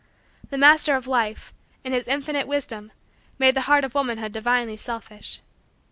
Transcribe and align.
The 0.49 0.57
Master 0.57 0.95
of 0.95 1.05
Life, 1.05 1.53
in 1.83 1.93
His 1.93 2.07
infinite 2.07 2.47
wisdom, 2.47 2.91
made 3.37 3.53
the 3.55 3.69
heart 3.69 3.83
of 3.85 3.93
womanhood 3.93 4.31
divinely 4.31 4.75
selfish. 4.75 5.41